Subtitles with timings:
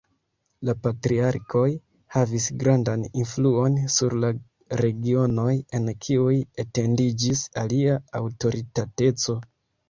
[0.67, 1.65] La patriarkoj
[2.15, 4.31] havis grandan influon sur la
[4.81, 6.33] regionoj en kiuj
[6.65, 9.39] etendiĝis ilia aŭtoritateco.